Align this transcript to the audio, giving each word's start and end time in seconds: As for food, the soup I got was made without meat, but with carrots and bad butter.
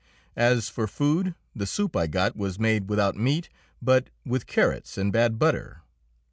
As 0.35 0.67
for 0.67 0.87
food, 0.87 1.35
the 1.55 1.67
soup 1.67 1.95
I 1.95 2.07
got 2.07 2.35
was 2.35 2.57
made 2.57 2.89
without 2.89 3.15
meat, 3.17 3.49
but 3.83 4.09
with 4.25 4.47
carrots 4.47 4.97
and 4.97 5.13
bad 5.13 5.37
butter. 5.37 5.83